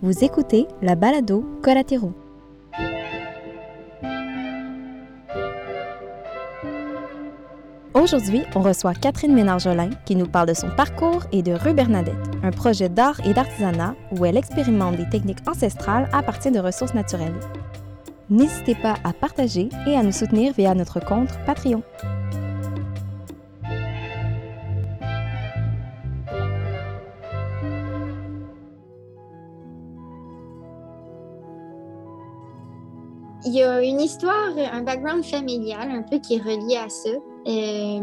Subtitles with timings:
[0.00, 2.12] Vous écoutez la balado Collatéraux.
[7.94, 12.14] Aujourd'hui, on reçoit Catherine Ménard-Jolin qui nous parle de son parcours et de Rue Bernadette,
[12.44, 16.94] un projet d'art et d'artisanat où elle expérimente des techniques ancestrales à partir de ressources
[16.94, 17.34] naturelles.
[18.30, 21.82] N'hésitez pas à partager et à nous soutenir via notre compte Patreon.
[33.78, 37.10] A une histoire, un background familial un peu qui est relié à ça.
[37.46, 38.00] Euh,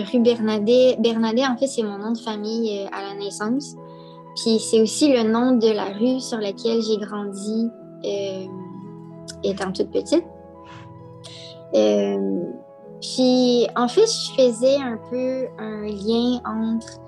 [0.00, 3.74] rue Bernadet, Bernadet, en fait, c'est mon nom de famille euh, à la naissance.
[4.36, 7.68] Puis c'est aussi le nom de la rue sur laquelle j'ai grandi
[8.04, 8.46] euh,
[9.44, 10.24] étant toute petite.
[11.74, 12.42] Euh,
[13.00, 17.00] puis en fait, je faisais un peu un lien entre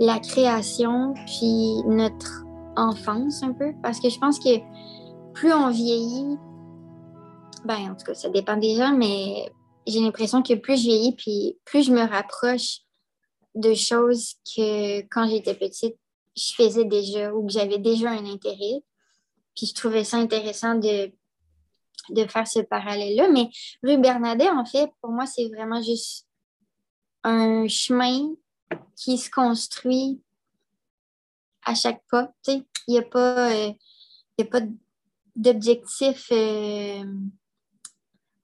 [0.00, 2.44] la création puis notre
[2.76, 4.58] enfance un peu parce que je pense que
[5.32, 6.38] plus on vieillit,
[7.64, 9.50] ben en tout cas ça dépend des gens, mais
[9.86, 12.80] j'ai l'impression que plus je vieillis puis plus je me rapproche
[13.54, 15.96] de choses que quand j'étais petite
[16.36, 18.82] je faisais déjà ou que j'avais déjà un intérêt.
[19.54, 21.12] Puis je trouvais ça intéressant de
[22.10, 23.30] de faire ce parallèle-là.
[23.30, 23.48] Mais
[23.82, 26.26] rue Bernadette, en fait, pour moi, c'est vraiment juste
[27.22, 28.34] un chemin
[28.96, 30.20] qui se construit
[31.64, 32.30] à chaque pas.
[32.46, 33.72] Il n'y a pas, euh,
[34.50, 34.60] pas
[35.34, 36.28] d'objectif.
[36.32, 37.04] Euh,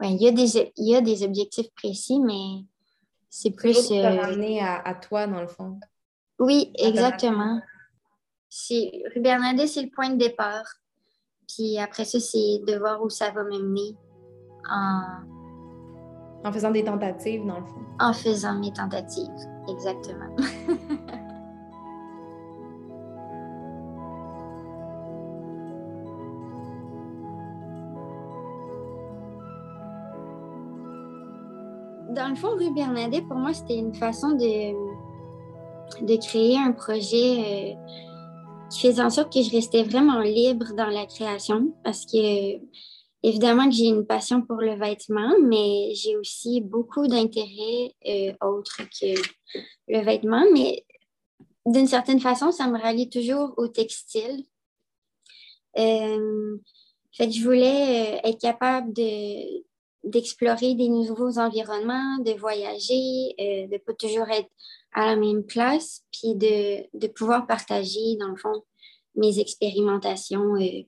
[0.03, 2.65] il, y a des, il y a des objectifs précis, mais
[3.29, 3.91] c'est plus.
[3.91, 4.21] Euh...
[4.21, 5.79] ramener à, à, toi, dans le fond.
[6.39, 7.61] Oui, exactement.
[8.71, 10.65] Rue Bernadette, c'est le point de départ.
[11.47, 13.97] Puis après ça, c'est de voir où ça va m'amener
[14.69, 15.03] en...
[16.43, 17.85] En faisant des tentatives, dans le fond.
[17.99, 19.29] En faisant mes tentatives,
[19.69, 20.35] exactement.
[32.15, 34.75] dans le fond, Rue Bernadette, pour moi, c'était une façon de,
[36.27, 37.75] créer un projet euh,
[38.71, 42.59] qui faisait en sorte que je restais vraiment libre dans la création parce que
[43.23, 48.83] évidemment que j'ai une passion pour le vêtement, mais j'ai aussi beaucoup d'intérêts euh, autres
[48.99, 49.21] que
[49.89, 50.45] le vêtement.
[50.53, 50.85] Mais
[51.67, 54.45] d'une certaine façon, ça me rallie toujours au textile.
[55.79, 56.57] Euh,
[57.13, 59.63] fait je voulais euh, être capable de,
[60.05, 64.49] d'explorer des nouveaux environnements, de voyager, euh, de pas toujours être
[64.93, 68.65] à la même place, puis de, de pouvoir partager, dans le fond,
[69.15, 70.83] mes expérimentations euh,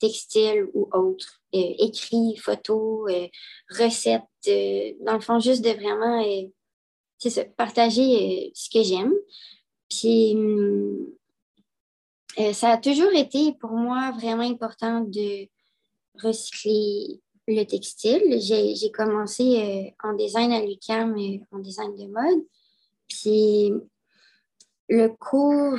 [0.00, 3.10] textiles ou autres, euh, écrits, photos,
[3.70, 4.22] recettes,
[5.00, 6.24] dans le fond, juste de vraiment
[7.18, 9.14] ça, partager ce que j'aime.
[9.88, 10.36] Puis,
[12.52, 15.46] ça a toujours été pour moi vraiment important de
[16.20, 18.40] recycler le textile.
[18.40, 21.16] J'ai commencé en design à l'UQAM,
[21.50, 22.44] en design de mode.
[23.08, 23.72] Puis
[24.88, 25.78] le cours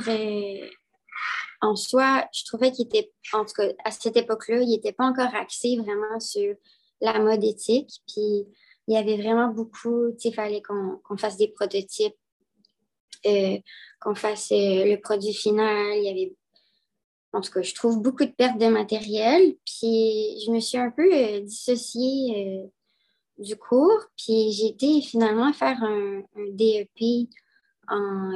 [1.60, 5.06] en soi, je trouvais qu'il était, en tout cas à cette époque-là, il n'était pas
[5.06, 6.54] encore axé vraiment sur
[7.00, 7.90] la mode éthique.
[8.06, 8.46] Puis
[8.86, 12.16] il y avait vraiment beaucoup, tu sais, il fallait qu'on fasse des prototypes,
[13.26, 13.58] euh,
[14.00, 15.96] qu'on fasse euh, le produit final.
[15.96, 16.36] Il y avait,
[17.34, 19.56] en tout cas, je trouve beaucoup de pertes de matériel.
[19.66, 22.62] Puis je me suis un peu euh, dissociée
[23.38, 24.00] du cours.
[24.16, 27.28] Puis j'ai été finalement faire un, DEP
[27.88, 28.30] en,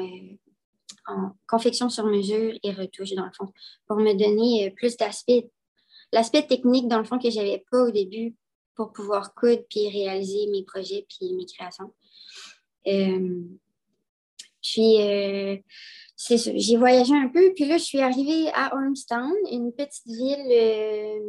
[1.06, 3.52] en, confection sur mesure et retouche, dans le fond,
[3.86, 5.50] pour me donner euh, plus d'aspect,
[6.12, 8.34] l'aspect technique, dans le fond, que je n'avais pas au début
[8.74, 11.92] pour pouvoir coudre puis réaliser mes projets puis mes créations.
[12.86, 13.42] Euh,
[14.62, 14.96] puis,
[16.30, 21.22] euh, j'ai voyagé un peu, puis là, je suis arrivée à Ormstown, une petite ville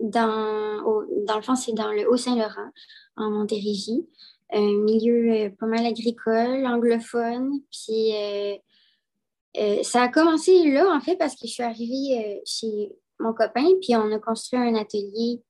[0.00, 0.82] dans,
[1.24, 2.70] dans le fond, c'est dans le Haut-Saint-Laurent,
[3.16, 4.06] en Montérégie.
[4.52, 7.60] Un milieu euh, pas mal agricole, anglophone.
[7.70, 8.12] Puis
[9.56, 13.66] euh, ça a commencé là, en fait, parce que je suis arrivée chez mon copain,
[13.80, 15.40] puis on a construit un atelier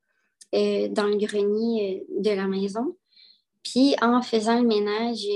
[0.52, 2.96] dans le grenier de la maison.
[3.64, 5.26] Puis en faisant le ménage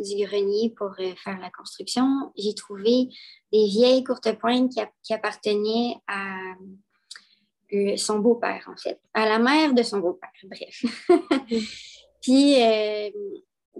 [0.00, 3.08] du grenier pour faire la construction, j'ai trouvé
[3.52, 6.54] des vieilles courtes pointes qui appartenaient à
[7.96, 10.84] son beau-père, en fait, à la mère de son beau-père, bref.
[12.22, 13.10] Puis, euh,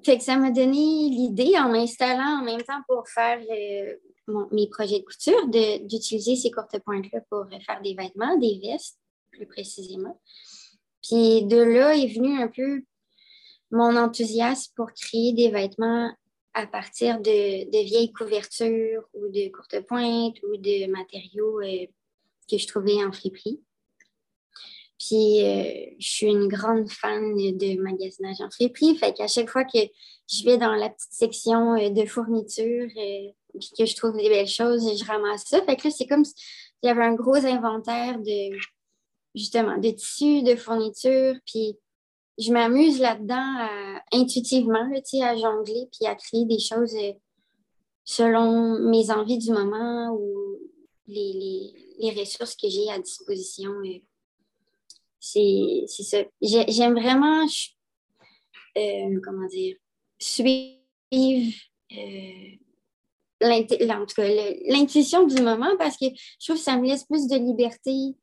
[0.04, 4.68] fait que ça m'a donné l'idée, en m'installant en même temps pour faire euh, mes
[4.68, 5.48] projets de couture,
[5.86, 8.98] d'utiliser ces courtes pointes-là pour faire des vêtements, des vestes,
[9.30, 10.18] plus précisément.
[11.02, 12.82] Puis de là est venu un peu
[13.70, 16.12] mon enthousiasme pour créer des vêtements
[16.54, 21.86] à partir de, de, vieilles couvertures ou de courtes pointes ou de matériaux euh,
[22.50, 23.60] que je trouvais en friperie.
[24.98, 28.96] Puis, euh, je suis une grande fan de magasinage en friperie.
[28.96, 29.78] Fait qu'à chaque fois que
[30.30, 33.34] je vais dans la petite section euh, de fournitures et
[33.78, 35.62] que je trouve des belles choses, je ramasse ça.
[35.64, 36.34] Fait que là, c'est comme s'il
[36.82, 38.56] y avait un gros inventaire de,
[39.34, 41.36] justement, de tissus, de fournitures.
[41.46, 41.78] Puis,
[42.40, 43.68] je m'amuse là-dedans
[44.12, 44.90] intuitivement,
[45.22, 47.12] à jongler puis à créer des choses euh,
[48.04, 50.58] selon mes envies du moment ou
[51.06, 51.72] les,
[52.18, 53.70] ressources que j'ai à disposition.
[53.70, 53.98] Euh.
[55.20, 56.18] C'est ça.
[56.40, 57.44] J'aime vraiment,
[58.78, 59.76] euh, comment dire,
[60.18, 60.80] suivre
[63.40, 68.16] l'intuition du moment parce que je trouve que ça me laisse plus de liberté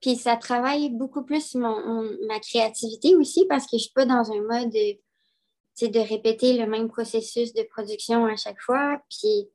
[0.00, 4.30] puis ça travaille beaucoup plus ma créativité aussi parce que je ne suis pas dans
[4.30, 9.00] un mode de, de répéter le même processus de production à chaque fois.
[9.08, 9.48] Puis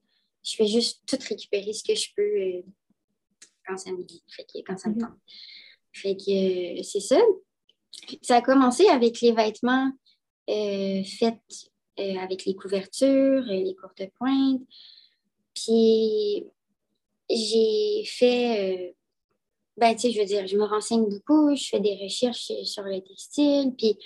[0.44, 2.62] je fais juste tout récupérer ce que je peux euh,
[3.68, 4.24] quand ça me dit,
[4.66, 5.02] quand ça me mhm.
[5.02, 5.20] tente.
[5.94, 7.20] Fait que euh, c'est ça.
[8.22, 9.92] Ça a commencé avec les vêtements
[10.50, 11.40] euh, faits
[11.98, 14.64] avec les couvertures, les courtes pointes.
[15.54, 16.44] Puis
[17.30, 18.96] j'ai fait
[19.82, 22.84] ben, tu sais, je veux dire, je me renseigne beaucoup, je fais des recherches sur
[22.84, 23.74] le textile.
[23.76, 23.98] Puis,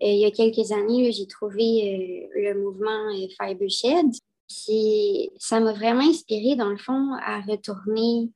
[0.00, 4.06] euh, il y a quelques années, j'ai trouvé euh, le mouvement euh, Fiber Shed.
[4.48, 8.30] Puis, ça m'a vraiment inspiré, dans le fond, à retourner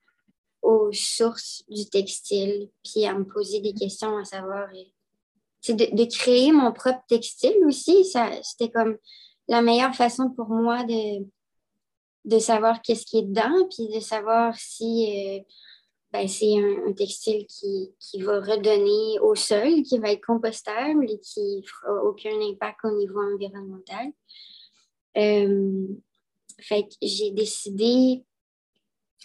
[0.63, 4.69] aux sources du textile, puis à me poser des questions, à savoir,
[5.69, 8.05] de, de créer mon propre textile aussi.
[8.43, 8.97] C'était comme
[9.47, 11.25] la meilleure façon pour moi de,
[12.25, 15.45] de savoir qu'est-ce qui est dedans, puis de savoir si
[16.12, 21.59] ben, c'est un, textile qui, va redonner au sol, qui va être compostable et qui
[21.59, 24.07] ne fera aucun impact au niveau environnemental.
[25.17, 25.87] Euh,
[26.61, 28.25] fait que j'ai décidé,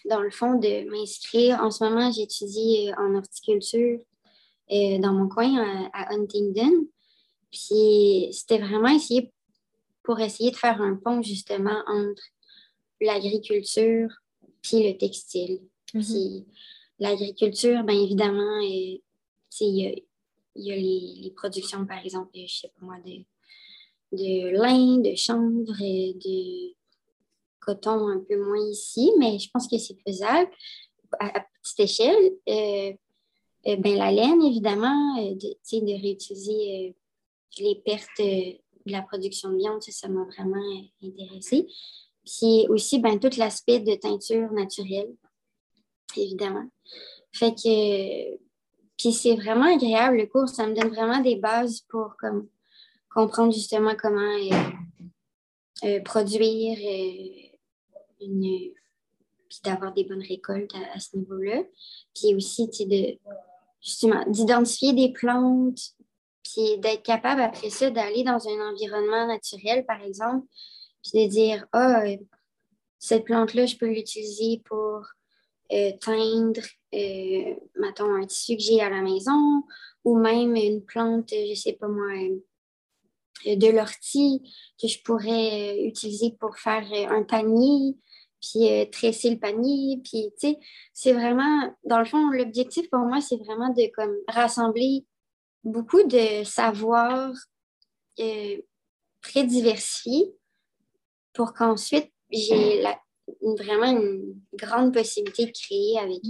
[0.05, 1.59] dans le fond, de m'inscrire.
[1.61, 3.99] En ce moment, j'étudie euh, en horticulture
[4.71, 6.87] euh, dans mon coin à, Huntingdon.
[7.51, 9.31] Puis c'était vraiment essayer
[10.03, 12.21] pour essayer de faire un pont justement entre
[13.01, 14.09] l'agriculture
[14.61, 15.61] puis le textile.
[15.93, 16.45] Mm-hmm.
[16.99, 19.01] L'agriculture, bien évidemment, il
[19.61, 19.95] y a,
[20.55, 23.25] les, productions, par exemple, je sais pas moi, de,
[24.13, 26.73] de lin, de chanvre, de
[27.59, 30.49] coton un peu moins ici, mais je pense que c'est faisable
[31.19, 32.33] à, petite échelle.
[32.47, 32.93] Euh,
[33.67, 36.95] euh, ben, la laine, évidemment, euh, de, de réutiliser
[37.57, 40.61] les pertes de la production de viande, ça m'a vraiment
[41.03, 41.67] intéressé.
[42.25, 45.15] Puis aussi, ben, tout l'aspect de teinture naturelle
[46.17, 46.67] évidemment.
[47.31, 48.35] Fait que,
[48.97, 52.47] puis c'est vraiment agréable le cours, ça me donne vraiment des bases pour comme,
[53.15, 54.55] comprendre justement comment euh,
[55.85, 58.73] euh, produire euh, une,
[59.49, 61.63] puis d'avoir des bonnes récoltes à, ce niveau-là.
[62.13, 63.17] Puis aussi, de,
[63.81, 65.79] justement, d'identifier des plantes,
[66.43, 70.45] puis d'être capable après ça d'aller dans un environnement naturel, par exemple,
[71.03, 72.03] puis de dire, ah,
[72.99, 75.05] cette plante-là, je peux l'utiliser pour
[75.73, 76.61] euh, teindre,
[76.93, 79.63] euh, mettons, un tissu que j'ai à la maison
[80.03, 82.11] ou même une plante, je ne sais pas moi,
[83.47, 84.41] euh, de l'ortie
[84.79, 87.95] que je pourrais utiliser pour faire un panier,
[88.41, 90.01] puis tresser le panier.
[90.03, 90.59] Puis, tu sais,
[90.93, 95.05] c'est vraiment, dans le fond, l'objectif pour moi, c'est vraiment de comme, rassembler
[95.63, 97.33] beaucoup de savoirs
[98.15, 100.33] très diversifiés
[101.33, 102.99] pour qu'ensuite j'ai la,
[103.41, 106.21] vraiment une grande possibilité de créer avec,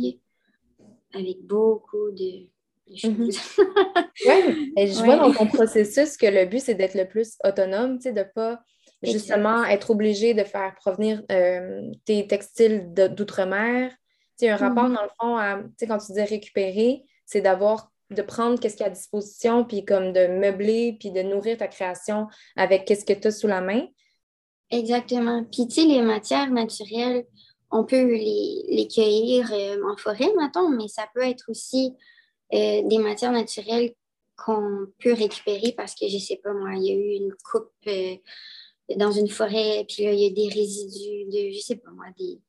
[1.14, 2.48] avec beaucoup de,
[2.90, 3.34] mm-hmm.
[3.34, 3.58] choses.
[4.26, 8.00] oui, et je vois dans ton processus que le but, c'est d'être le plus autonome,
[8.00, 8.62] de ne pas
[9.04, 13.92] justement être obligé de faire provenir euh, tes textiles d'outre-mer.
[14.40, 14.96] Tu un rapport, mm-hmm.
[14.96, 18.90] dans le fond, à, quand tu dis récupérer, c'est d'avoir de prendre qu'est-ce qu'il y
[18.90, 23.14] a à disposition, puis comme de meubler, puis de nourrir ta création avec qu'est-ce que
[23.14, 23.88] tu as sous la main.
[24.72, 25.44] Exactement.
[25.52, 27.26] Puis, tu sais, les matières naturelles,
[27.72, 31.94] on peut les, cueillir euh, en forêt, mettons, mais ça peut être aussi
[32.54, 33.94] euh, des matières naturelles
[34.38, 37.72] qu'on peut récupérer parce que, je sais pas moi, il y a eu une coupe
[37.88, 38.16] euh,
[38.96, 42.06] dans une forêt, puis là, il y a des résidus de, je sais pas moi,
[42.18, 42.40] des,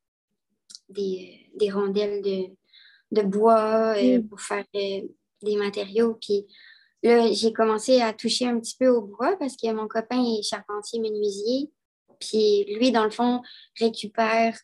[1.54, 2.22] des, rondelles
[3.10, 4.28] de, bois mm.
[4.28, 6.18] pour faire des matériaux.
[6.20, 6.46] Puis
[7.02, 10.42] là, j'ai commencé à toucher un petit peu au bois parce que mon copain est
[10.42, 11.70] charpentier menuisier.
[12.20, 13.42] Puis lui, dans le fond,
[13.78, 14.56] récupère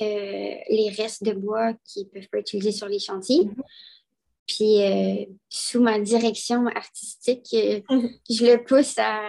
[0.00, 3.48] euh, les restes de bois qu'ils ne peuvent pas utiliser sur les chantiers.
[4.46, 7.80] Puis euh, sous ma direction artistique, euh,
[8.30, 9.20] je le pousse à,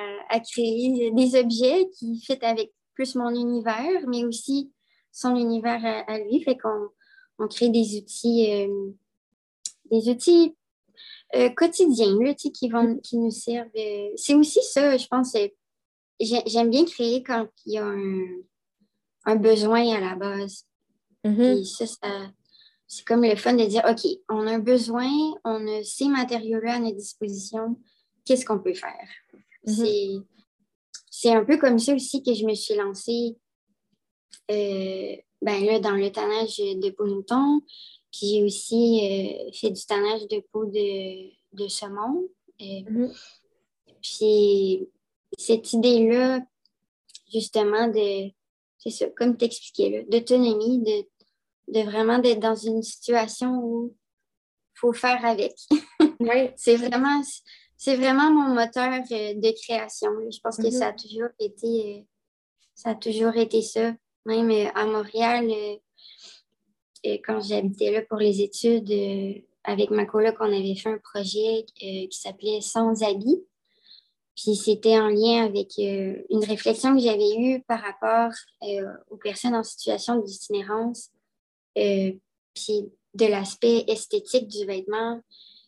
[0.52, 4.72] créer des objets qui fit avec plus mon univers, mais aussi
[5.12, 6.44] son univers à, lui.
[6.44, 6.90] Fait qu'on
[7.40, 8.48] on crée des outils,
[9.90, 10.56] des outils
[11.56, 13.70] quotidiens qui, vont, qui nous servent.
[14.16, 15.36] C'est aussi ça, je pense.
[16.20, 20.66] J'aime bien créer quand il y a un, besoin à la base.
[21.24, 21.64] Mm-hmm.
[21.64, 22.32] ça, ça
[22.90, 25.08] c'est comme le fun de dire, OK, on a un besoin,
[25.46, 27.78] on a ces matériaux-là à notre disposition,
[28.26, 29.08] qu'est-ce qu'on peut faire?
[29.66, 30.26] Mhm.
[31.12, 33.38] C'est un peu comme ça aussi que je me suis lancée
[34.50, 37.62] euh, ben là, dans le tannage de peau mouton.
[38.12, 42.28] Puis j'ai aussi euh, fait du tannage de peau de, de saumon.
[42.60, 43.14] Euh, mhm.
[44.02, 44.90] Puis
[45.40, 46.42] cette idée-là,
[47.32, 48.32] justement, de,
[48.78, 51.08] c'est ça, comme tu expliquais, d'autonomie, de
[51.70, 53.94] de vraiment d'être dans une situation où
[54.76, 55.54] il faut faire avec.
[56.20, 56.52] oui.
[56.56, 57.22] C'est vraiment,
[57.78, 60.10] c'est vraiment mon moteur euh, de création.
[60.32, 62.04] Je pense que ça a toujours été euh,
[62.76, 63.94] ça a toujours été ça.
[64.26, 65.50] Même euh, à Montréal,
[67.24, 68.92] quand j'habitais là pour les études,
[69.64, 73.44] avec ma coloc, on avait fait un projet qui s'appelait Sans habits.
[74.42, 78.32] Puis c'était en lien avec une réflexion que j'avais eue par rapport
[79.12, 81.10] aux personnes en situation d'itinérance
[81.78, 82.14] euh,
[82.54, 85.20] puis de l'aspect esthétique du vêtement,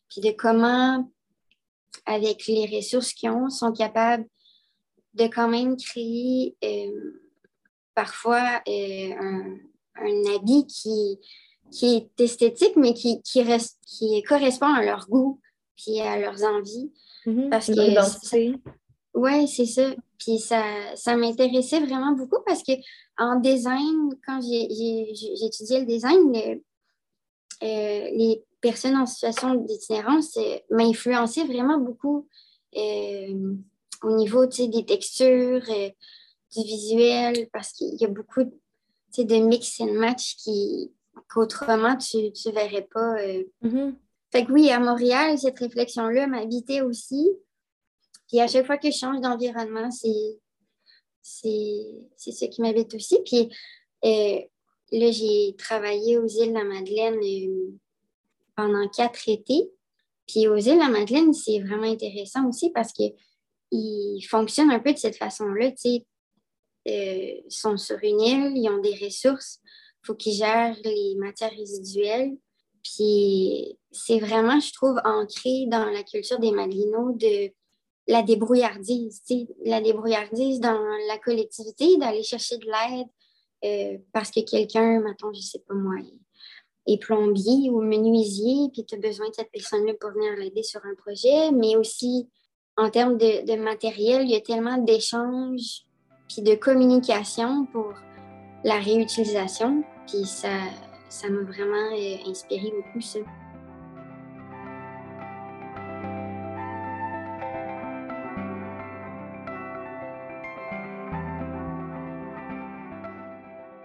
[0.09, 1.11] puis de comment,
[2.05, 4.25] avec les ressources qu'ils ont, sont capables
[5.15, 7.21] de quand même créer euh,
[7.93, 9.13] parfois euh,
[9.95, 11.19] un, habit qui,
[11.71, 15.41] qui est esthétique, mais qui, qui, reste, qui correspond à leur goût
[15.75, 16.91] puis à leurs envies.
[17.25, 17.49] Mm-hmm.
[17.49, 18.57] parce que
[19.13, 19.93] oui, c'est ça.
[20.17, 20.63] Puis ça,
[20.95, 22.71] ça m'intéressait vraiment beaucoup parce que
[23.17, 26.57] en design, quand j'ai étudié le design, euh,
[27.61, 32.27] les personnes en situation d'itinérance euh, m'influençaient vraiment beaucoup
[32.77, 33.53] euh,
[34.03, 40.35] au niveau des textures, du visuel, parce qu'il y a beaucoup de mix and match
[40.37, 40.91] qui
[41.29, 43.15] qu'autrement tu ne verrais pas.
[43.63, 43.93] Mm-hmm.
[44.31, 47.29] Fait que oui, à Montréal, cette réflexion-là m'habitait aussi.
[48.27, 50.39] Puis à chaque fois que je change d'environnement, c'est
[51.21, 53.19] ce qui m'habite aussi.
[53.25, 53.50] Puis
[54.05, 54.39] euh,
[54.91, 57.77] là, j'ai travaillé aux îles de la Madeleine euh,
[58.55, 59.69] pendant quatre étés.
[60.27, 64.93] Puis aux îles de la Madeleine, c'est vraiment intéressant aussi parce qu'ils fonctionnent un peu
[64.93, 65.71] de cette façon-là.
[65.88, 66.01] Euh,
[66.88, 71.51] ils sont sur une île, ils ont des ressources, il faut qu'ils gèrent les matières
[71.51, 72.31] résiduelles.
[72.83, 77.51] Puis c'est vraiment, je trouve, ancré dans la culture des Madelinos de
[78.07, 79.21] la débrouillardise,
[79.65, 83.07] la débrouillardise dans la collectivité, d'aller chercher de l'aide
[83.63, 85.95] euh, parce que quelqu'un, maintenant, je sais pas moi,
[86.88, 90.81] est, plombier ou menuisier, puis tu as besoin de cette personne-là pour venir l'aider sur
[90.83, 92.27] un projet, mais aussi
[92.75, 95.85] en termes de, matériel, il y a tellement d'échanges
[96.27, 97.93] puis de communication pour
[98.63, 100.50] la réutilisation, puis ça
[101.12, 103.20] ça m'a vraiment euh, inspiré beaucoup ça.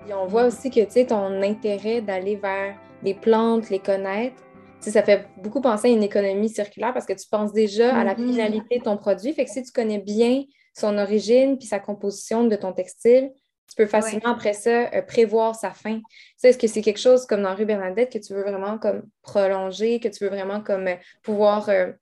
[0.08, 4.42] on voit aussi que tu ton intérêt d'aller vers les plantes, les connaître,
[4.80, 8.14] ça fait beaucoup penser à une économie circulaire parce que tu penses déjà à la
[8.14, 8.30] mm-hmm.
[8.30, 9.32] finalité de ton produit.
[9.34, 13.30] Fait que si tu connais bien son origine puis sa composition de ton textile,
[13.68, 16.00] tu peux facilement après ça euh, prévoir sa fin.
[16.42, 20.00] Est-ce que c'est quelque chose comme dans Rue Bernadette que tu veux vraiment comme prolonger,
[20.00, 21.92] que tu veux vraiment comme euh, pouvoir euh,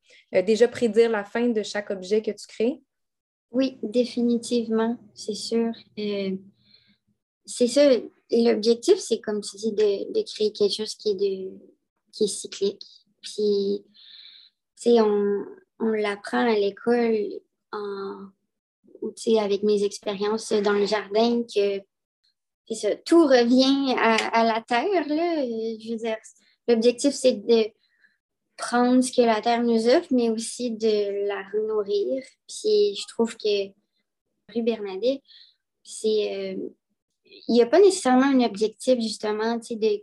[0.43, 2.83] déjà prédire la fin de chaque objet que tu crées?
[3.51, 5.73] Oui, définitivement, c'est sûr
[7.47, 7.91] c'est ça.
[8.31, 11.53] L'objectif, c'est comme tu dis, de, créer quelque chose qui est, de,
[12.13, 12.83] qui est cyclique.
[13.23, 13.85] Puis,
[14.77, 15.45] tu sais, on,
[15.79, 17.41] on l'apprend à l'école
[17.73, 18.29] en,
[19.39, 21.81] avec mes expériences dans le jardin que
[23.05, 25.09] tout revient à, la terre.
[25.09, 25.45] Là.
[25.45, 26.17] Je veux dire,
[26.69, 27.67] l'objectif, c'est de
[28.57, 32.23] prendre ce que la terre nous offre, mais aussi de la renourrir.
[32.49, 33.69] Puis je trouve que
[34.55, 35.23] rue Bernadette,
[35.83, 36.69] c'est euh,
[37.49, 40.03] il n'y a pas nécessairement un objectif, justement, de,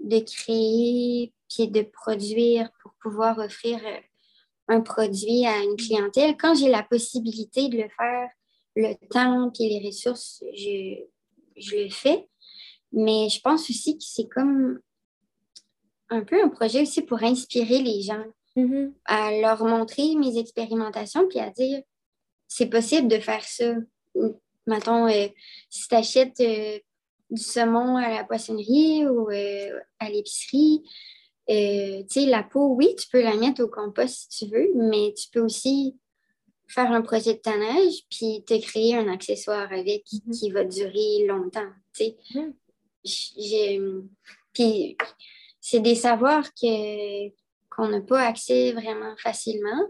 [0.00, 4.00] de créer puis de produire pour pouvoir offrir euh,
[4.68, 6.36] un produit à une clientèle.
[6.36, 8.28] Quand j'ai la possibilité de le faire,
[8.76, 11.04] le temps et les ressources, je,
[11.56, 12.28] je le fais.
[12.92, 14.80] Mais je pense aussi que c'est comme
[16.10, 18.24] un peu un projet aussi pour inspirer les gens,
[18.56, 18.92] mm-hmm.
[19.04, 21.82] à leur montrer mes expérimentations, puis à dire,
[22.46, 23.74] c'est possible de faire ça
[24.68, 25.26] mettons, euh,
[25.70, 26.78] si tu achètes euh,
[27.30, 30.82] du saumon à la poissonnerie ou euh, à l'épicerie,
[31.48, 31.54] tu
[32.08, 35.28] sais, la peau, oui, tu peux la mettre au compost si tu veux, mais tu
[35.30, 35.96] peux aussi
[36.68, 40.32] faire un projet de tannage puis te créer un accessoire avec mhm.
[40.32, 41.70] qui va durer longtemps.
[41.94, 42.16] Tu sais.
[42.34, 44.08] Mhm.
[44.52, 44.96] Puis
[45.60, 47.28] c'est des savoirs que,
[47.70, 49.88] qu'on n'a pas accès vraiment facilement.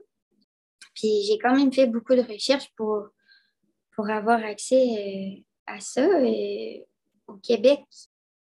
[0.95, 3.09] Puis j'ai quand même fait beaucoup de recherches pour,
[3.95, 6.05] pour avoir accès euh, à ça.
[6.05, 6.79] Euh,
[7.29, 7.81] au Québec,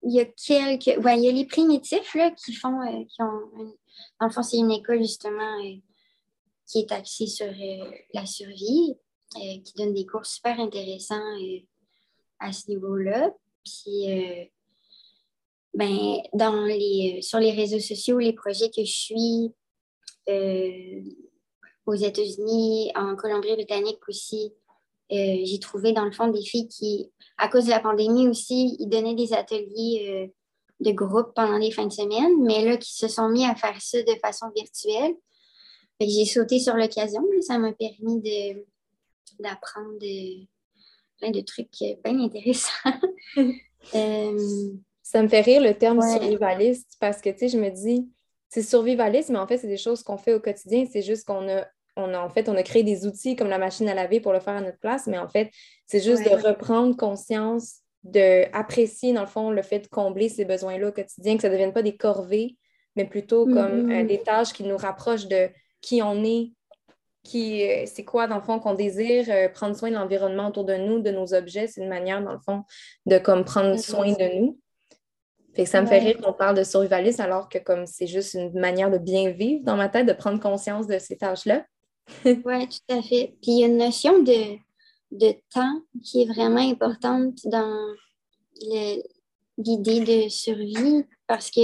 [0.03, 1.05] il y a quelques.
[1.05, 2.81] Ouais, il y a les primitifs là, qui font.
[2.83, 3.75] Euh, qui ont
[4.21, 5.59] dans le fond, c'est une école justement
[6.67, 7.53] qui est axée sur
[8.15, 8.95] la survie,
[9.35, 11.21] qui donne des cours super intéressants
[12.39, 13.35] à ce niveau-là.
[13.65, 14.49] Puis
[15.75, 19.55] ben, dans les, sur les réseaux sociaux, les projets que je suis
[20.29, 21.03] euh,
[21.87, 24.60] aux États-Unis, en Colombie-Britannique aussi, euh,
[25.11, 28.89] j'ai trouvé dans le fond des filles qui, à cause de la pandémie aussi, ils
[28.89, 30.27] donnaient des ateliers euh,
[30.81, 33.81] de groupe pendant les fins de semaine, mais là, qui se sont mis à faire
[33.81, 35.15] ça de façon virtuelle.
[36.01, 38.65] J'ai sauté sur l'occasion, ça m'a permis de,
[39.39, 39.99] d'apprendre
[41.19, 41.69] plein de trucs
[42.03, 42.71] bien intéressants.
[45.03, 48.09] Ça me fait rire le terme survivaliste parce que, tu sais, je me dis,
[48.49, 50.85] c'est survivaliste, mais en fait, c'est des choses qu'on fait au quotidien.
[50.89, 51.67] C'est juste qu'on a,
[51.97, 54.33] on a, en fait, on a créé des outils comme la machine à laver pour
[54.33, 55.51] le faire à notre place, mais en fait,
[55.87, 60.89] c'est juste de reprendre conscience, d'apprécier, dans le fond, le fait de combler ces besoins-là
[60.89, 62.57] au quotidien, que ça ne devienne pas des corvées,
[62.97, 64.07] mais plutôt comme euh, mm-hmm.
[64.07, 65.49] des tâches qui nous rapprochent de
[65.81, 66.53] qui on est,
[67.23, 70.65] qui euh, c'est quoi, dans le fond, qu'on désire, euh, prendre soin de l'environnement autour
[70.65, 71.67] de nous, de nos objets.
[71.67, 72.65] C'est une manière, dans le fond,
[73.07, 74.59] de comme prendre soin de nous.
[75.55, 78.35] Fait que ça me fait rire qu'on parle de survivalisme alors que comme c'est juste
[78.35, 81.65] une manière de bien vivre dans ma tête, de prendre conscience de ces tâches-là.
[82.25, 83.35] Oui, tout à fait.
[83.43, 84.57] Puis il y a une notion de,
[85.13, 87.95] de temps qui est vraiment importante dans
[89.59, 91.61] l'idée de survie parce que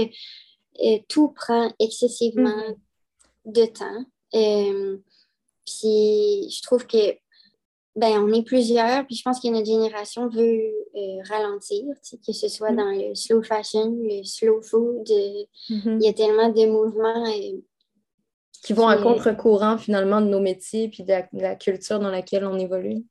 [0.85, 3.52] euh, tout prend excessivement mm-hmm.
[3.52, 4.05] de temps.
[4.35, 4.99] Euh,
[5.64, 7.16] puis je trouve que
[7.97, 11.83] ben, on est plusieurs, puis je pense que notre génération veut euh, ralentir,
[12.26, 12.76] que ce soit mm.
[12.76, 15.09] dans le slow fashion, le slow food.
[15.09, 15.99] Mm-hmm.
[16.00, 17.25] Il y a tellement de mouvements.
[18.66, 22.44] Euh, qui vont à contre-courant finalement de nos métiers puis de la, culture dans laquelle
[22.44, 23.05] on évolue.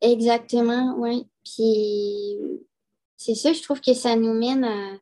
[0.00, 1.26] Exactement, oui.
[1.44, 2.38] Puis
[3.16, 4.98] c'est ça, je trouve que ça nous mène à.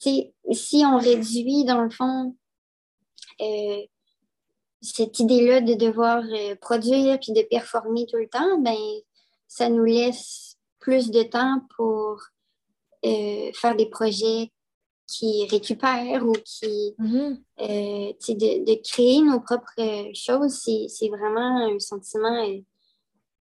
[0.00, 2.36] Si on réduit, dans le fond,
[4.80, 8.76] cette idée-là de devoir euh, produire puis de performer tout le temps, ben,
[9.48, 12.20] ça nous laisse plus de temps pour
[13.04, 14.52] euh, faire des projets
[15.08, 16.94] qui récupèrent ou qui.
[16.98, 17.40] Mm-hmm.
[17.60, 22.46] Euh, de, de, créer nos propres choses, c'est vraiment un sentiment.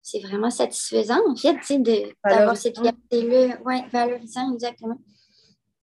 [0.02, 1.58] c'est vraiment satisfaisant, en fait,
[2.24, 3.58] d'avoir cette liberté-là.
[3.66, 5.00] Oui, valorisant, exactement.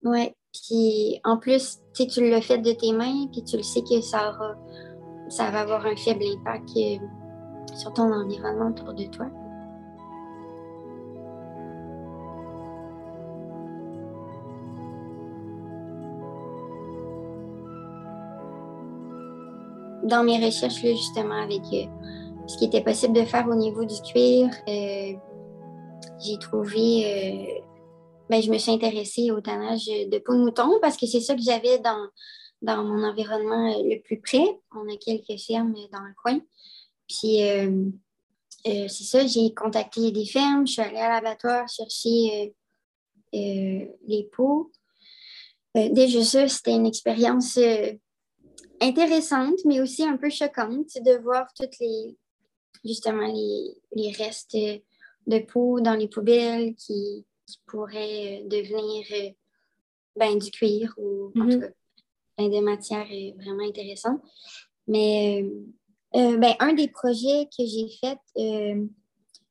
[0.05, 0.31] Oui.
[0.53, 4.31] Puis en plus, tu le fais de tes mains, puis tu le sais que ça
[4.31, 4.57] aura
[5.31, 6.99] ça va avoir un faible impact euh,
[7.77, 9.27] sur ton environnement autour de toi.
[20.03, 21.87] Dans mes recherches, justement, avec euh,
[22.47, 25.13] ce qui était possible de faire au niveau du cuir, euh,
[26.25, 27.63] j'ai trouvé
[28.31, 31.35] ben, je me suis intéressée au tannage de peau de mouton parce que c'est ça
[31.35, 32.09] que j'avais dans,
[32.63, 34.47] dans mon environnement euh, le plus près.
[34.73, 36.41] On a quelques fermes dans le coin.
[37.09, 37.87] Puis, euh,
[38.69, 42.55] euh, c'est ça, j'ai contacté des fermes, je suis allée à l'abattoir chercher
[43.33, 44.71] les pots.
[45.75, 47.59] déjà, ça, c'était une expérience
[48.81, 52.17] intéressante, mais aussi un peu choquante de voir toutes les,
[52.85, 54.57] justement, les, restes
[55.27, 57.25] de peau dans les poubelles qui,
[57.67, 59.35] pourraient devenir
[60.15, 61.67] ben, du cuir ou en tout cas
[62.49, 64.21] des matières est vraiment intéressant.
[64.87, 65.51] Mais euh,
[66.17, 68.87] euh, ben, un des projets que j'ai fait, euh,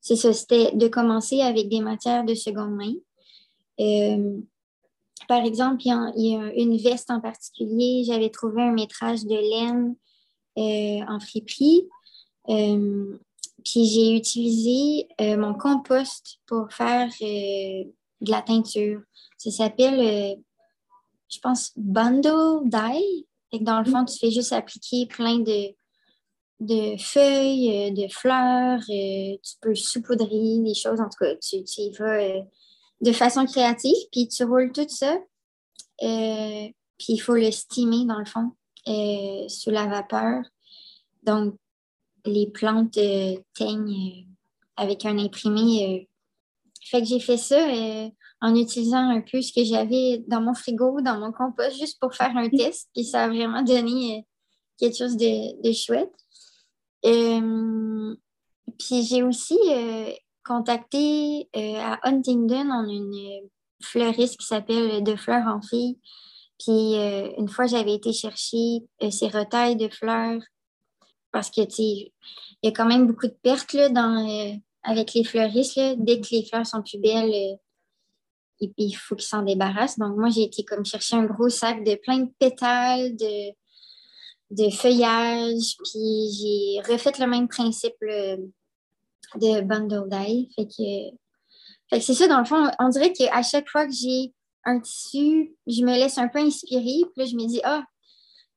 [0.02, 2.94] c'est ça, c'était de commencer avec des matières de seconde main.
[5.28, 9.96] Par exemple, il y, a, une veste en particulier, j'avais trouvé un métrage de laine
[11.08, 11.88] en friperie.
[12.48, 19.02] puis j'ai utilisé mon compost pour faire de la teinture.
[19.38, 20.40] Ça s'appelle
[21.30, 23.28] je pense, bundle dye.
[23.62, 25.74] Dans le fond, tu fais juste appliquer plein de,
[26.60, 31.64] de feuilles, euh, de fleurs, euh, tu peux saupoudrer des choses, en tout cas, tu,
[31.64, 32.42] tu y vas euh,
[33.02, 35.18] de façon créative, puis tu roules tout ça,
[36.00, 38.52] puis il faut le steamer dans le fond,
[39.48, 40.44] sous la vapeur.
[41.24, 41.56] Donc,
[42.26, 43.00] les plantes
[43.54, 44.28] teignent
[44.76, 46.08] avec un imprimé.
[46.82, 47.60] fait que j'ai fait ça
[48.42, 52.14] en utilisant un peu ce que j'avais dans mon frigo, dans mon compost, juste pour
[52.16, 52.90] faire un test.
[52.94, 54.26] Puis ça a vraiment donné
[54.78, 56.14] quelque chose de, chouette.
[58.80, 59.58] puis j'ai aussi
[60.50, 63.50] contacté à Huntingdon, on a une
[63.84, 66.00] fleuriste qui s'appelle De Fleurs en Filles.
[66.58, 66.96] Puis
[67.38, 68.82] une fois, j'avais été chercher
[69.12, 70.42] ces retailles de fleurs
[71.32, 72.12] parce que, tu il
[72.64, 75.80] y a quand même beaucoup de pertes là, dans, avec les fleuristes.
[75.98, 77.58] Dès que les fleurs sont plus belles,
[78.60, 80.00] il faut qu'ils s'en débarrassent.
[80.00, 83.52] Donc, moi, j'ai été comme chercher un gros sac de plein de pétales, de,
[84.52, 84.70] de
[85.84, 87.96] puis j'ai refait le même principe
[89.36, 90.50] de bundle dye.
[90.56, 94.34] Fait que, c'est ça, dans le fond, on dirait qu'à chaque fois que j'ai
[94.66, 97.84] un tissu, je me laisse un peu inspirer, puis là, je me dis, ah,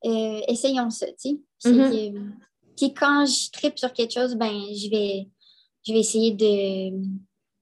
[0.05, 1.71] euh, essayons ça, tu sais.
[1.71, 2.33] Mm-hmm.
[2.77, 5.29] Puis quand je tripe sur quelque chose, ben, je vais,
[5.87, 6.91] je vais essayer de,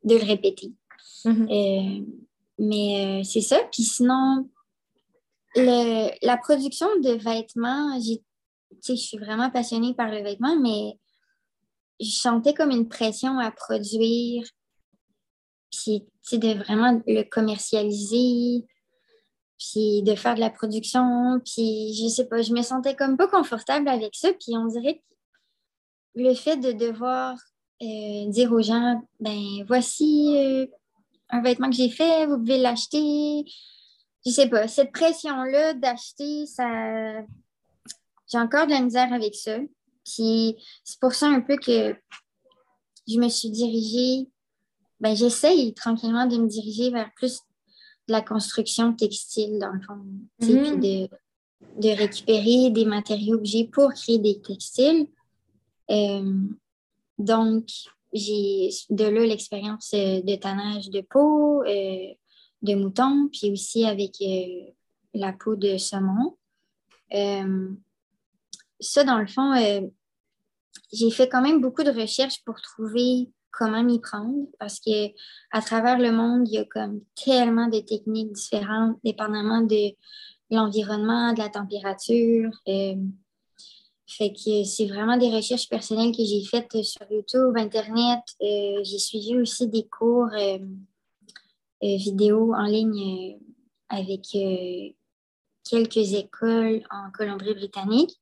[0.04, 0.72] de le répéter.
[1.24, 2.00] Mm-hmm.
[2.00, 2.04] Euh,
[2.58, 3.58] mais euh, c'est ça.
[3.70, 4.48] Puis sinon,
[5.56, 10.98] la production de vêtements, je suis vraiment passionnée par le vêtement, mais
[12.00, 14.44] je sentais comme une pression à produire,
[15.70, 18.66] puis de vraiment le commercialiser,
[19.58, 23.28] puis de faire de la production, puis je sais pas, je me sentais comme pas
[23.28, 25.02] confortable avec ça, puis on dirait que
[26.14, 27.36] le fait de devoir
[27.82, 30.66] euh, dire aux gens, ben voici euh,
[31.28, 33.44] un vêtement que j'ai fait, vous pouvez l'acheter.
[34.26, 37.22] Je sais pas, cette pression-là d'acheter, ça.
[38.30, 39.58] J'ai encore de la misère avec ça.
[40.14, 41.94] Puis c'est pour ça un peu que
[43.08, 44.28] je me suis dirigée.
[45.00, 47.40] Ben, j'essaye tranquillement de me diriger vers plus
[48.08, 50.00] de la construction textile, dans le fond.
[50.40, 50.80] Puis mm.
[50.80, 51.08] de,
[51.80, 55.06] de, récupérer des matériaux que j'ai pour créer des textiles.
[55.90, 56.34] Euh,
[57.18, 57.66] donc,
[58.12, 62.14] j'ai de là l'expérience euh, de tannage de peau, euh,
[62.62, 64.70] de mouton, puis aussi avec euh,
[65.14, 66.36] la peau de saumon.
[68.80, 69.52] ça, dans le fond,
[70.92, 75.08] j'ai fait quand même beaucoup de recherches pour trouver comment m'y prendre parce que
[75.52, 79.94] à travers le monde, il y a comme tellement de techniques différentes, dépendamment de
[80.50, 82.50] l'environnement, de la température.
[84.10, 88.18] Fait que c'est vraiment des recherches personnelles que j'ai faites sur YouTube, Internet.
[88.42, 90.58] Euh, j'ai suivi aussi des cours euh,
[91.84, 93.38] euh, vidéo en ligne
[93.88, 94.22] avec
[95.68, 98.20] quelques écoles en Colombie-Britannique.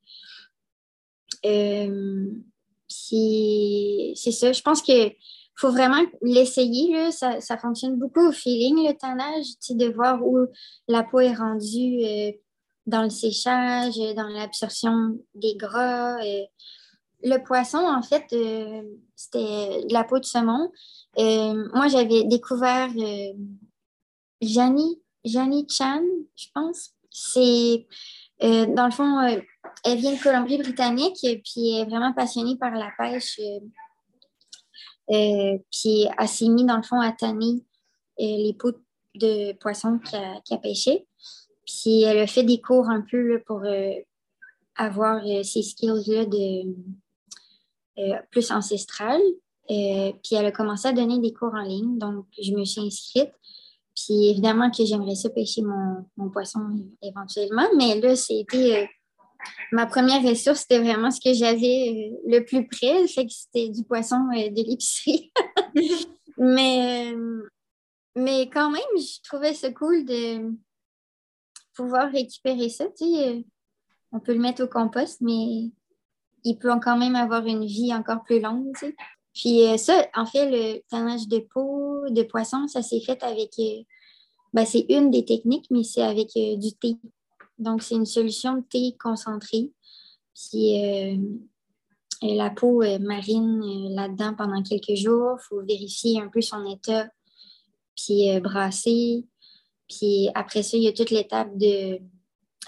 [2.89, 4.53] C'est ça.
[4.53, 5.15] Je pense qu'il
[5.57, 7.13] faut vraiment l'essayer.
[7.13, 10.47] Ça, ça, fonctionne beaucoup au feeling, le tannage, de voir où
[10.89, 12.35] la peau est rendue
[12.89, 16.17] dans le séchage, dans l'absorption des gras.
[16.25, 16.45] Euh,
[17.23, 18.83] le poisson, en fait, euh,
[19.15, 20.73] c'était la peau de saumon.
[21.19, 22.89] Euh, moi, j'avais découvert
[24.41, 26.03] Janie Chan,
[26.37, 26.91] je pense.
[27.11, 27.87] C'est,
[28.41, 29.43] dans le fond,
[29.85, 33.41] elle vient de Colombie-Britannique, puis elle est vraiment passionnée par la pêche.
[35.09, 37.65] puis elle s'est mise, dans le fond, à tanner
[38.19, 38.73] les peaux
[39.15, 41.07] de poisson qu'elle a pêché.
[41.67, 43.93] Puis elle a fait des cours un peu pour euh,
[44.77, 46.75] avoir euh, ces skills-là de
[47.99, 49.21] euh, plus ancestrales.
[49.69, 51.99] puis elle a commencé à donner des cours en ligne.
[51.99, 53.33] Donc, je me suis inscrite.
[53.95, 56.61] Puis évidemment que j'aimerais ça pêcher mon, poisson
[57.03, 57.69] éventuellement.
[57.77, 58.89] Mais là, c'était
[59.73, 63.05] ma première ressource, c'était vraiment ce que j'avais le plus près.
[63.07, 65.33] Que c'était du poisson de l'épicerie.
[66.39, 67.15] mais,
[68.17, 70.53] mais quand même, je trouvais ça cool de
[71.79, 72.87] pouvoir récupérer ça.
[73.03, 73.43] Euh,
[74.11, 75.71] on peut le mettre au compost, mais
[76.45, 78.75] il peut quand même avoir une vie encore plus longue.
[79.33, 83.51] Puis euh, ça, en fait, le tannage de peau, de poisson, ça s'est fait avec.
[83.61, 83.83] Euh,
[84.53, 86.97] ben, c'est une des techniques, mais c'est avec du thé.
[87.59, 89.73] Donc, c'est une solution de thé concentré.
[90.35, 90.75] Puis
[92.23, 93.61] la peau marine
[93.95, 95.37] là-dedans pendant quelques jours.
[95.41, 97.09] Il faut vérifier un peu son état,
[97.97, 99.27] puis brasser.
[99.89, 101.51] Puis après ça, il y a toute l'étape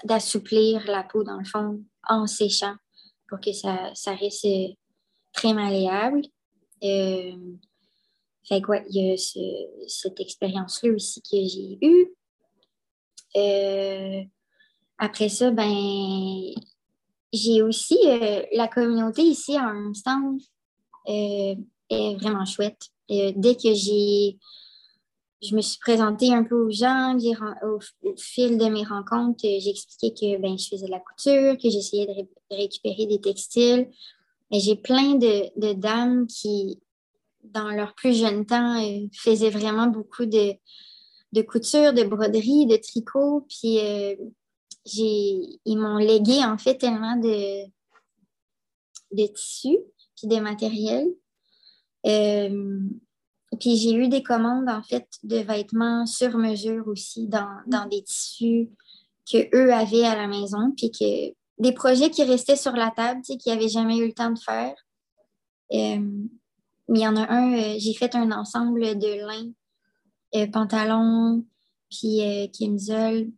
[0.03, 2.75] d'assouplir la peau, dans le fond, en séchant
[3.31, 4.45] pour que ça, ça reste
[5.31, 6.21] très malléable.
[6.83, 7.55] Euh,
[8.43, 9.17] fait quoi, il y a
[9.87, 12.13] cette expérience-là aussi que j'ai eue.
[13.37, 14.23] Euh,
[15.01, 16.53] après ça, ben,
[17.33, 20.39] j'ai aussi euh, la communauté ici à Armstrong
[21.07, 21.57] est
[21.89, 22.89] vraiment chouette.
[23.09, 24.37] dès que j'ai
[25.41, 27.17] je me suis présentée un peu aux gens.
[27.63, 27.79] Au,
[28.17, 32.05] fil de mes rencontres, j'ai expliqué que ben, je faisais de la couture, que j'essayais
[32.05, 33.89] de, récupérer des textiles.
[34.51, 36.79] Et j'ai plein de, dames qui,
[37.43, 40.53] dans leur plus jeune temps, euh, faisaient vraiment beaucoup de,
[41.33, 43.45] de couture, de broderie, de tricot.
[43.49, 44.15] Puis euh,
[44.85, 47.65] ils m'ont légué en fait tellement de,
[49.11, 49.79] de tissus
[50.15, 51.07] puis de matériel.
[52.05, 52.79] Euh,
[53.59, 58.03] puis j'ai eu des commandes en fait de vêtements sur mesure aussi dans, dans des
[58.03, 58.69] tissus
[59.29, 63.33] qu'eux avaient à la maison, puis que des projets qui restaient sur la table, tu
[63.33, 64.75] sais, qu'ils n'avaient jamais eu le temps de faire.
[65.73, 65.99] Euh,
[66.89, 69.51] mais il y en a un, euh, j'ai fait un ensemble de lin,
[70.35, 71.45] euh, pantalon,
[71.89, 72.21] puis
[72.57, 73.29] camisole.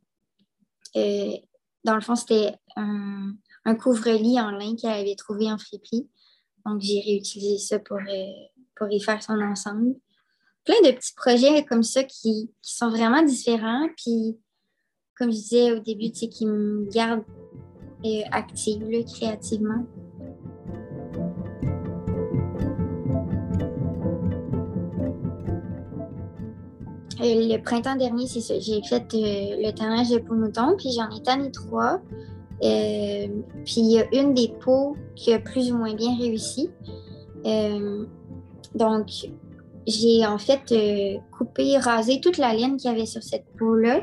[0.95, 3.35] Dans le fond, c'était un,
[3.79, 6.07] couvre-lit en lin qu'elle avait trouvé en friperie.
[6.65, 7.99] Donc, j'ai réutilisé ça pour,
[8.75, 9.95] pour y faire son ensemble.
[10.65, 13.89] Plein de petits projets comme ça qui, qui sont vraiment différents.
[13.97, 14.37] Puis,
[15.17, 17.25] comme je disais au début, tu sais, qui me gardent
[18.31, 19.85] active créativement.
[27.23, 28.59] Le printemps dernier, c'est ça.
[28.59, 32.01] J'ai fait euh, le tannage de peau mouton, puis j'en ai tanné trois.
[32.63, 33.27] Euh,
[33.65, 36.69] puis il y a une des peaux qui a plus ou moins bien réussi.
[38.75, 39.07] donc,
[39.85, 40.73] j'ai en fait
[41.37, 44.01] coupé, rasé toute la laine qu'il y avait sur cette peau-là.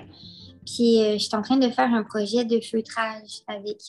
[0.66, 3.80] Puis je suis en train de faire un projet de feutrage avec.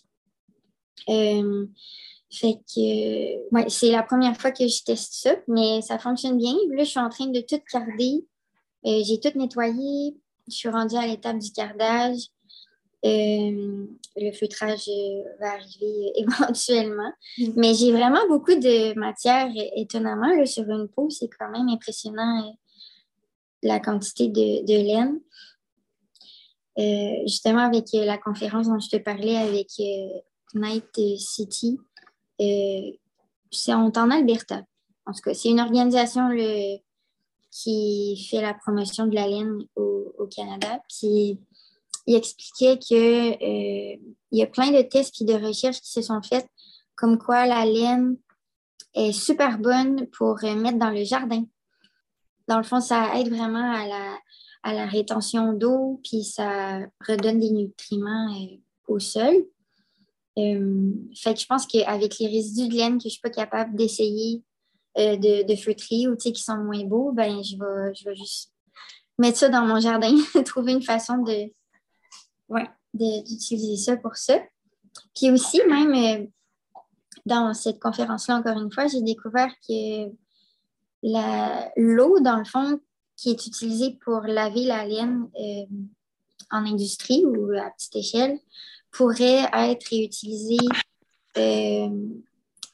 [1.07, 6.55] fait que ouais, c'est la première fois que je teste ça, mais ça fonctionne bien.
[6.71, 8.25] Là, je suis en train de tout garder
[8.85, 10.15] euh, j'ai tout nettoyé.
[10.47, 12.19] Je suis rendue à l'étape du cardage.
[13.03, 17.11] Euh, le feutrage euh, va arriver éventuellement.
[17.37, 17.51] Mm.
[17.55, 21.09] Mais j'ai vraiment beaucoup de matière, étonnamment, sur une peau.
[21.09, 22.55] C'est quand même impressionnant
[23.63, 25.19] la quantité de, laine.
[27.27, 29.67] justement, avec la conférence dont je te parlais avec
[30.55, 31.79] Night City,
[32.39, 34.63] c'est en Alberta.
[35.05, 36.77] En tout cas, c'est une organisation le,
[37.51, 39.99] qui fait la promotion de la laine au,
[40.33, 40.81] Canada.
[40.87, 41.39] Puis
[42.07, 43.95] il expliquait qu'il euh,
[44.31, 46.47] y a plein de tests et de recherches qui se sont faites
[46.95, 48.17] comme quoi la laine
[48.93, 51.43] est super bonne pour mettre dans le jardin.
[52.47, 54.17] Dans le fond, ça aide vraiment à la,
[54.63, 59.33] à la rétention d'eau, puis ça redonne des nutriments euh, au sol.
[60.37, 63.29] Euh, fait que je pense qu'avec les résidus de laine que je ne suis pas
[63.29, 64.43] capable d'essayer
[64.97, 68.51] euh, de, de ou qui sont moins beaux, ben, je vais, je vais juste
[69.17, 70.13] mettre ça dans mon jardin,
[70.45, 71.49] trouver une façon de,
[72.49, 74.41] ouais, d'utiliser ça pour ça.
[75.15, 76.27] Puis aussi, même euh,
[77.25, 80.09] dans cette conférence-là, encore une fois, j'ai découvert que
[81.77, 82.77] l'eau, dans le fond,
[83.15, 85.65] qui est utilisée pour laver la laine euh,
[86.49, 88.39] en industrie ou à petite échelle,
[88.91, 90.57] pourrait être réutilisée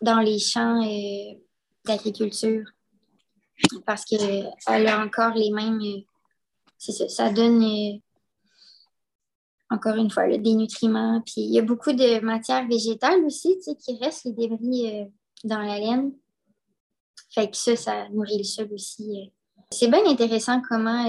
[0.02, 0.82] dans les champs
[1.88, 2.64] d'agriculture
[3.86, 5.80] parce qu'elle a encore les mêmes.
[5.82, 6.02] Euh,
[6.78, 7.98] c'est ça, ça donne euh,
[9.70, 11.22] encore une fois des nutriments.
[11.26, 15.06] Puis il y a beaucoup de matières végétales aussi qui restent, les débris euh,
[15.44, 16.14] dans la laine.
[17.32, 19.32] Fait que ça, ça nourrit le sol aussi.
[19.72, 21.06] C'est bien intéressant comment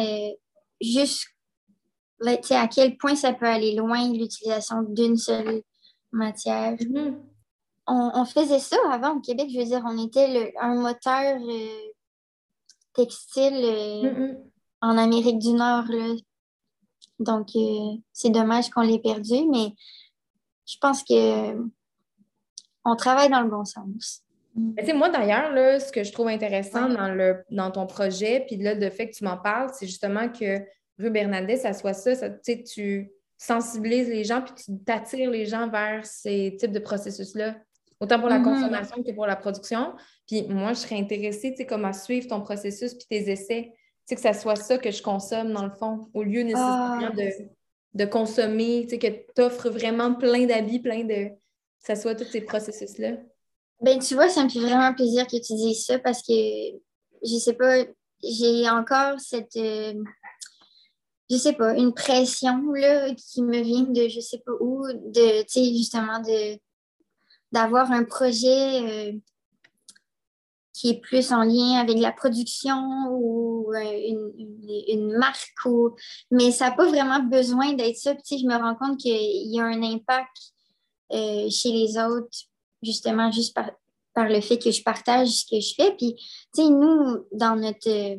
[0.81, 1.29] juste
[2.27, 5.63] à quel point ça peut aller loin l'utilisation d'une seule
[6.11, 6.75] matière.
[6.75, 7.28] Mm-hmm
[7.89, 9.49] on, faisait ça avant au Québec.
[9.53, 11.93] Je veux dire, on était un moteur euh,
[12.95, 14.35] textile euh,
[14.81, 15.87] en Amérique du Nord.
[17.19, 19.73] Donc, euh, c'est dommage qu'on l'ait perdu, mais
[20.67, 21.57] je pense que
[22.85, 24.23] on travaille dans le bon sens.
[24.55, 28.89] moi, d'ailleurs, ce que je trouve intéressant dans, le, dans ton projet, puis là, de
[28.89, 30.59] fait que tu m'en parles, c'est justement que
[30.99, 35.69] Rue Bernadette, ça soit ça, ça tu sensibilises les gens, puis tu t'attires les gens
[35.69, 37.55] vers ces types de processus-là
[38.01, 38.45] autant pour la mm-hmm.
[38.45, 39.95] consommation que pour la production.
[40.27, 43.73] Puis moi, je serais intéressée, tu sais, comme à suivre ton processus puis tes essais.
[43.73, 47.09] Tu sais, que ça soit ça que je consomme dans le fond, au lieu nécessairement
[47.09, 47.11] ah.
[47.11, 47.31] de,
[47.95, 51.29] de, consommer, tu sais, que tu offres vraiment plein d'habits, plein de...
[51.29, 53.13] Que ça soit tous ces processus-là.
[53.81, 57.39] Ben, tu vois, ça me fait vraiment plaisir que tu dises ça parce que, je
[57.39, 57.85] sais pas,
[58.23, 59.57] j'ai encore cette...
[59.57, 59.95] Euh,
[61.31, 65.43] je sais pas, une pression là, qui me vient de je sais pas où, de,
[65.43, 66.59] tu sais, justement, de
[67.53, 69.19] d'avoir un projet euh,
[70.79, 74.13] qui est plus en lien avec la production ou euh,
[74.89, 75.65] une, marque.
[75.65, 75.95] Ou...
[76.31, 78.15] Mais ça n'a pas vraiment besoin d'être ça.
[78.15, 80.37] Puis, je me rends compte qu'il y a un impact
[81.13, 82.47] euh, chez les autres,
[82.83, 83.71] justement, juste par,
[84.17, 85.95] le fait que je partage ce que je fais.
[85.97, 86.17] Puis,
[86.53, 88.19] tu nous, dans notre...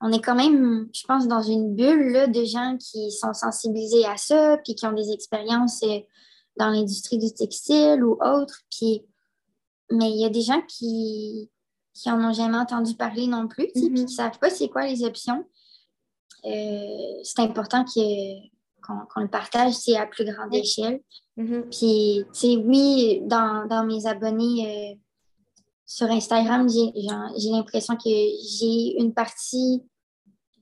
[0.00, 4.16] on est quand même, je pense, dans une bulle de gens qui sont sensibilisés à
[4.16, 5.80] ça, puis qui ont des expériences
[6.58, 8.62] dans l'industrie du textile ou autre.
[8.70, 9.04] Puis,
[9.90, 11.50] mais il y a des gens qui
[11.96, 13.94] qui en ont jamais entendu parler non plus, puis mm-hmm.
[13.94, 15.44] qui ne savent pas c'est quoi les options.
[16.44, 17.84] c'est important
[18.82, 21.00] qu'on le partage à plus grande échelle.
[21.38, 21.62] Mm-hmm.
[21.70, 25.00] Puis, tu sais, oui, dans, dans, mes abonnés
[25.86, 29.82] sur Instagram, j'ai l'impression que j'ai une partie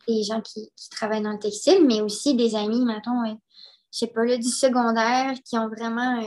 [0.07, 3.23] des gens qui, qui, travaillent dans le textile, mais aussi des amis, mettons,
[3.95, 6.21] je sais pas, là, du secondaire, qui ont vraiment,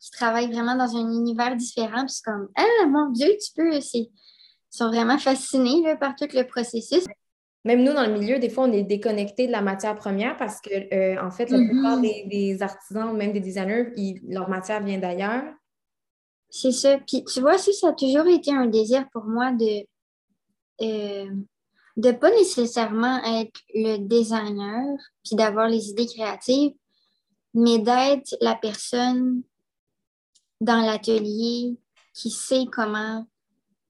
[0.00, 2.04] qui travaillent vraiment dans un univers différent.
[2.06, 4.08] Puis c'est comme, ah, mon Dieu, tu peux, ils
[4.70, 7.04] sont vraiment fascinés là, par tout le processus.
[7.64, 10.60] Même nous, dans le milieu, des fois, on est déconnecté de la matière première parce
[10.60, 12.28] que, euh, en fait, la plupart mm-hmm.
[12.28, 13.92] des, artisans, même des designers,
[14.28, 15.42] leur matière vient d'ailleurs.
[16.48, 16.98] C'est ça.
[16.98, 19.84] Puis tu vois, ça, ça a toujours été un désir pour moi de
[20.82, 21.30] euh,
[21.96, 26.72] de pas nécessairement être le designer puis d'avoir les idées créatives,
[27.54, 29.42] mais d'être la personne
[30.60, 31.76] dans l'atelier
[32.14, 33.26] qui sait comment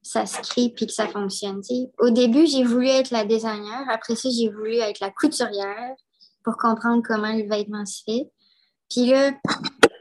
[0.02, 1.60] ça se crée puis que ça fonctionne.
[1.98, 3.88] Au début, j'ai voulu être la designer.
[3.90, 5.94] Après ça, j'ai voulu être la couturière
[6.44, 8.30] pour comprendre comment le vêtement se fait.
[8.88, 9.32] Puis là,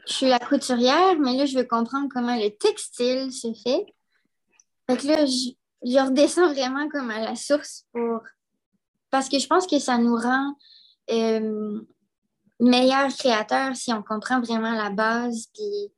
[0.06, 3.84] je suis la couturière, mais là, je veux comprendre comment le textile se fait.
[4.88, 5.50] Fait que là, je,
[5.82, 8.20] redescends vraiment comme à la source pour...
[9.10, 10.56] Parce que je pense que ça nous rend
[11.10, 11.80] euh,
[12.60, 15.92] meilleurs créateurs si on comprend vraiment la base puis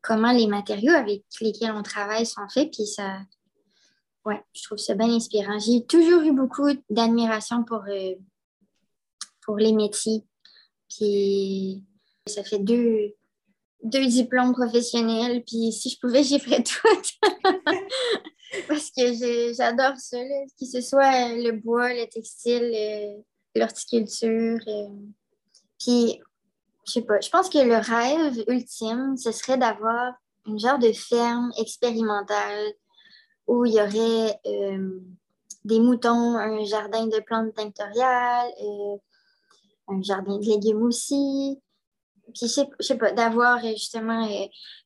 [0.00, 2.70] comment les matériaux avec lesquels on travaille sont faits.
[2.72, 3.20] Puis ça,
[4.24, 5.58] ouais, je trouve ça bien inspirant.
[5.58, 8.14] J'ai toujours eu beaucoup d'admiration pour, euh,
[9.42, 10.24] pour les métiers.
[10.88, 11.82] Puis
[12.26, 13.14] ça fait deux,
[13.82, 15.42] deux diplômes professionnels.
[15.44, 16.88] Puis si je pouvais, j'y ferais tout.
[18.68, 19.12] Parce que
[19.54, 23.22] j'adore ça, là, que ce soit le bois, le textile, euh,
[23.54, 24.60] l'horticulture.
[24.66, 24.88] Euh.
[25.78, 26.20] Puis
[26.86, 30.14] je sais pas, je pense que le rêve ultime, ce serait d'avoir
[30.46, 32.72] une genre de ferme expérimentale
[33.46, 35.00] où il y aurait euh,
[35.64, 38.96] des moutons, un jardin de plantes tinctoriales, euh,
[39.88, 41.60] un jardin de légumes aussi.
[42.34, 44.26] Puis, je sais, pas, d'avoir euh, justement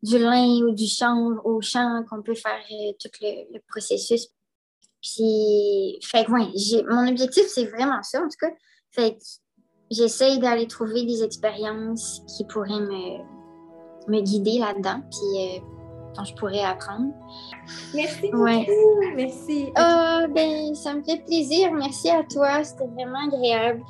[0.03, 2.63] du lin ou du chanvre au champ qu'on peut faire
[2.99, 4.29] tout le, processus.
[5.03, 8.53] Puis, fait que, ouais, mon objectif, c'est vraiment ça, en tout cas.
[8.91, 9.19] Fait
[9.91, 13.19] j'essaye d'aller trouver des expériences qui pourraient me,
[14.09, 15.61] me guider là-dedans, puis euh,
[16.17, 17.13] dont je pourrais apprendre.
[17.95, 18.45] Merci beaucoup.
[19.17, 19.67] Merci.
[19.79, 21.73] Oh, ben, ça me fait plaisir.
[21.73, 22.65] Merci à toi.
[22.65, 23.83] C'était vraiment agréable.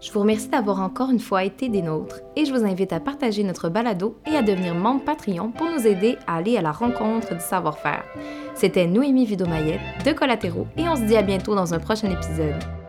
[0.00, 3.00] Je vous remercie d'avoir encore une fois été des nôtres et je vous invite à
[3.00, 6.72] partager notre balado et à devenir membre Patreon pour nous aider à aller à la
[6.72, 8.04] rencontre du savoir-faire.
[8.54, 12.79] C'était Noémie Vidomayette de Collatéraux et on se dit à bientôt dans un prochain épisode.